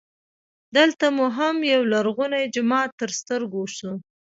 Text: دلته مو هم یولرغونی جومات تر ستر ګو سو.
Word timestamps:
دلته 0.77 1.05
مو 1.15 1.25
هم 1.37 1.55
یولرغونی 1.71 2.43
جومات 2.53 2.89
تر 2.99 3.09
ستر 3.19 3.41
ګو 3.53 3.63
سو. 3.77 3.91